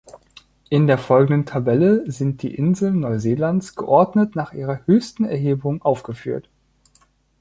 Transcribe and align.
In 0.71 0.87
der 0.87 0.97
folgenden 0.97 1.45
Tabelle 1.45 2.09
sind 2.11 2.41
die 2.41 2.55
Inseln 2.55 3.01
Neuseelands 3.01 3.75
geordnet 3.75 4.35
nach 4.35 4.51
ihrer 4.51 4.79
höchsten 4.87 5.25
Erhebung 5.25 5.83
aufgeführt. 5.83 6.49